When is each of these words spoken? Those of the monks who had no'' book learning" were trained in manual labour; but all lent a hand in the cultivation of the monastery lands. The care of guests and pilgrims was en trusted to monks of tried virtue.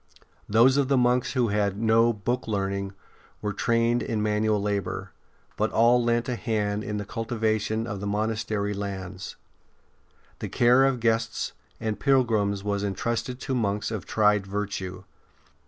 Those 0.49 0.77
of 0.77 0.87
the 0.87 0.97
monks 0.97 1.33
who 1.33 1.49
had 1.49 1.77
no'' 1.79 2.11
book 2.27 2.47
learning" 2.47 2.93
were 3.43 3.53
trained 3.53 4.01
in 4.01 4.23
manual 4.23 4.59
labour; 4.59 5.11
but 5.55 5.71
all 5.71 6.03
lent 6.03 6.27
a 6.27 6.35
hand 6.35 6.83
in 6.83 6.97
the 6.97 7.05
cultivation 7.05 7.85
of 7.85 7.99
the 7.99 8.07
monastery 8.07 8.73
lands. 8.73 9.35
The 10.39 10.49
care 10.49 10.85
of 10.85 11.01
guests 11.01 11.53
and 11.79 11.99
pilgrims 11.99 12.63
was 12.63 12.83
en 12.83 12.95
trusted 12.95 13.39
to 13.41 13.53
monks 13.53 13.91
of 13.91 14.07
tried 14.07 14.47
virtue. 14.47 15.03